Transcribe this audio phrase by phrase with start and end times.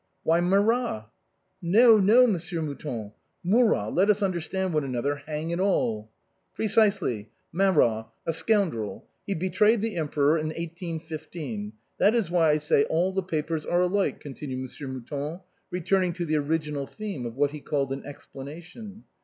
[0.23, 1.05] "Why, Marat.""
[1.77, 3.11] No, no, Monsieur Mouton.
[3.43, 6.09] Murat, let us understand one another, hang it all!"
[6.55, 9.05] "Precisely, Marat, a scoundrel.
[9.27, 11.73] He betrayed the Em peror in 1815.
[11.99, 16.25] That is why I say all the papers are alike," continued Monsieur Mouton, returning to
[16.25, 19.03] the original theme of what he called an explanation.